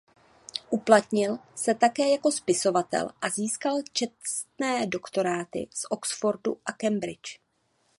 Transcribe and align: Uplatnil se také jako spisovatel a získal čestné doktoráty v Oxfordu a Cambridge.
Uplatnil 0.69 1.37
se 1.55 1.73
také 1.75 2.09
jako 2.09 2.31
spisovatel 2.31 3.09
a 3.21 3.29
získal 3.29 3.77
čestné 3.93 4.85
doktoráty 4.85 5.67
v 5.81 5.85
Oxfordu 5.89 6.59
a 6.65 6.71
Cambridge. 6.71 7.39